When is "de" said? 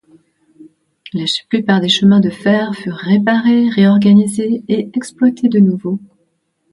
2.21-2.31, 5.47-5.59